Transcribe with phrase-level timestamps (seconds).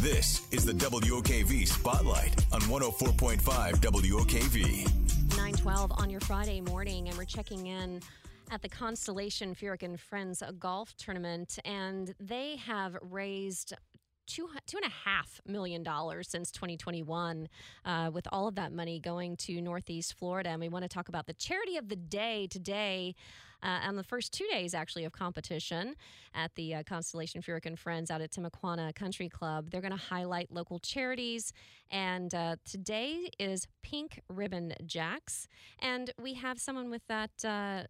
[0.00, 4.84] This is the WOKV Spotlight on 104.5 WOKV.
[5.30, 8.00] 912 on your Friday morning, and we're checking in
[8.52, 13.74] at the Constellation Furyk and Friends Golf Tournament, and they have raised
[14.28, 17.48] two two and a half million dollars since 2021,
[17.84, 20.50] uh, with all of that money going to Northeast Florida.
[20.50, 23.14] And we want to talk about the charity of the day today,
[23.62, 25.96] uh, on the first two days actually of competition
[26.34, 29.70] at the uh, Constellation Furyk and Friends out at Timuquana Country Club.
[29.70, 31.52] They're going to highlight local charities,
[31.90, 35.48] and uh, today is Pink Ribbon Jax,
[35.80, 37.84] and we have someone with that uh,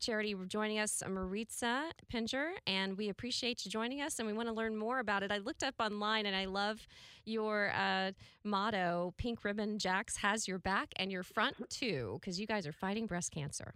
[0.00, 4.54] charity joining us, Marica Pendjer, and we appreciate you joining us and we want to
[4.54, 5.30] learn more about it.
[5.30, 6.86] I looked up online and I love
[7.24, 8.12] your uh,
[8.44, 12.72] motto Pink Ribbon Jax has your back and your front too, because you guys are
[12.72, 13.74] fighting breast cancer.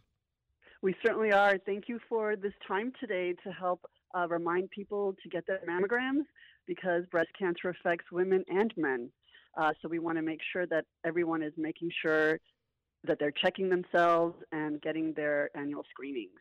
[0.83, 1.59] We certainly are.
[1.64, 6.25] Thank you for this time today to help uh, remind people to get their mammograms
[6.66, 9.11] because breast cancer affects women and men.
[9.56, 12.38] Uh, so we want to make sure that everyone is making sure
[13.06, 16.41] that they're checking themselves and getting their annual screenings.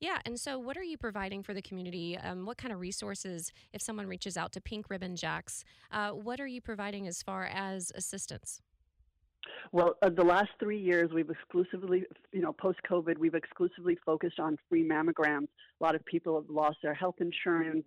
[0.00, 2.16] Yeah, and so what are you providing for the community?
[2.16, 6.40] Um, what kind of resources, if someone reaches out to Pink Ribbon Jax, uh, what
[6.40, 8.62] are you providing as far as assistance?
[9.72, 14.40] Well, uh, the last three years, we've exclusively, you know, post COVID, we've exclusively focused
[14.40, 15.48] on free mammograms.
[15.80, 17.84] A lot of people have lost their health insurance.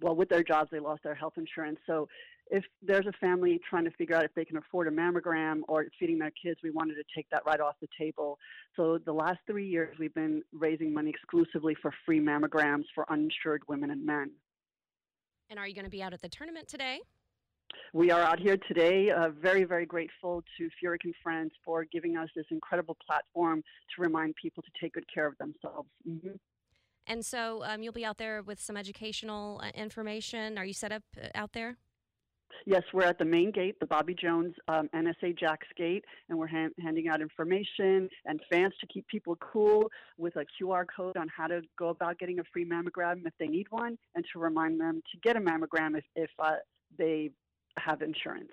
[0.00, 1.78] Well, with their jobs, they lost their health insurance.
[1.86, 2.08] So,
[2.52, 5.86] if there's a family trying to figure out if they can afford a mammogram or
[6.00, 8.38] feeding their kids, we wanted to take that right off the table.
[8.74, 13.62] So, the last three years, we've been raising money exclusively for free mammograms for uninsured
[13.68, 14.32] women and men.
[15.48, 17.00] And are you going to be out at the tournament today?
[17.92, 22.16] We are out here today, uh, very, very grateful to Furyk and Friends for giving
[22.16, 23.62] us this incredible platform
[23.96, 25.88] to remind people to take good care of themselves.
[26.08, 26.36] Mm-hmm.
[27.06, 30.56] And so um, you'll be out there with some educational uh, information.
[30.56, 31.76] Are you set up uh, out there?
[32.66, 36.46] Yes, we're at the main gate, the Bobby Jones um, NSA Jax gate, and we're
[36.46, 41.26] hand- handing out information and fans to keep people cool with a QR code on
[41.34, 44.80] how to go about getting a free mammogram if they need one, and to remind
[44.80, 46.56] them to get a mammogram if, if uh,
[46.98, 47.30] they
[47.78, 48.50] have insurance.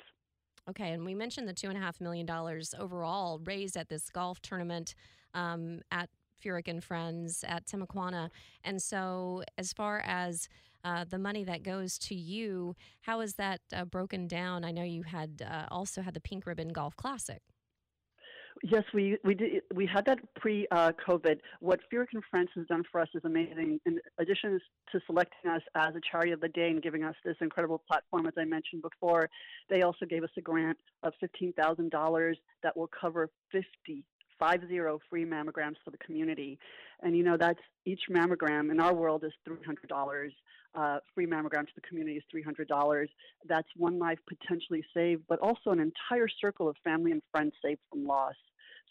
[0.69, 4.09] Okay, and we mentioned the two and a half million dollars overall raised at this
[4.09, 4.95] golf tournament
[5.33, 6.09] um, at
[6.43, 8.29] Furyk and Friends at Timuquana.
[8.63, 10.49] And so, as far as
[10.83, 14.63] uh, the money that goes to you, how is that uh, broken down?
[14.63, 17.41] I know you had uh, also had the Pink Ribbon Golf Classic.
[18.63, 19.63] Yes, we we did.
[19.73, 21.39] We had that pre uh, COVID.
[21.59, 23.79] What Furyk and Friends has done for us is amazing.
[23.85, 24.59] In addition
[24.91, 28.25] to selecting us as a charity of the day and giving us this incredible platform,
[28.25, 29.29] as I mentioned before,
[29.69, 34.03] they also gave us a grant of fifteen thousand dollars that will cover fifty
[34.39, 36.59] five zero free mammograms for the community.
[37.01, 40.33] And you know that's each mammogram in our world is three hundred dollars.
[40.75, 43.09] Uh, free mammogram to the community is three hundred dollars.
[43.47, 47.79] That's one life potentially saved, but also an entire circle of family and friends saved
[47.89, 48.35] from loss.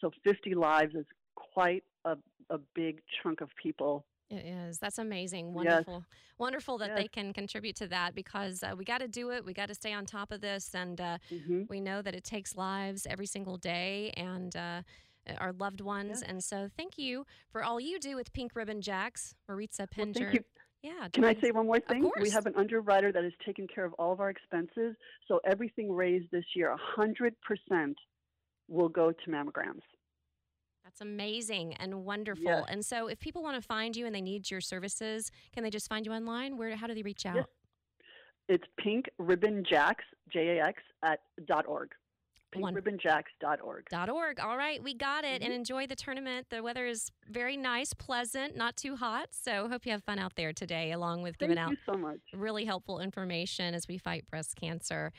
[0.01, 2.17] So 50 lives is quite a,
[2.51, 4.79] a big chunk of people it is.
[4.79, 5.55] That's amazing.
[5.55, 5.95] Wonderful.
[5.95, 6.19] Yes.
[6.39, 6.99] Wonderful that yes.
[6.99, 9.45] they can contribute to that because uh, we got to do it.
[9.45, 10.75] We got to stay on top of this.
[10.75, 11.63] And uh, mm-hmm.
[11.69, 14.83] we know that it takes lives every single day and uh,
[15.29, 16.23] Uh, our loved ones.
[16.23, 20.33] And so thank you for all you do with Pink Ribbon Jax, Marica Pendjer.
[20.33, 20.43] Well,
[20.83, 21.09] yeah.
[21.13, 22.11] Can I say one more thing?
[22.21, 24.95] We have an underwriter that is taking care of all of our expenses.
[25.27, 27.95] So everything raised this year, 100%
[28.69, 29.83] will go to mammograms.
[30.85, 32.45] That's amazing and wonderful.
[32.45, 32.65] Yes.
[32.69, 35.71] And so, if people want to find you and they need your services, can they
[35.71, 36.57] just find you online?
[36.57, 36.77] Where?
[36.77, 37.35] How do they reach out?
[37.35, 37.47] Yes.
[38.49, 41.91] It's Pink Ribbon Jax J A X at dot org.
[42.57, 43.89] PinkRibbonJax.org.
[43.91, 44.41] Dot org.
[44.41, 45.41] All right, we got it.
[45.41, 45.45] Mm-hmm.
[45.45, 46.47] And enjoy the tournament.
[46.51, 49.29] The weather is very nice, pleasant, not too hot.
[49.31, 52.19] So hope you have fun out there today, along with Thank giving out so much.
[52.35, 55.13] really helpful information as we fight breast cancer.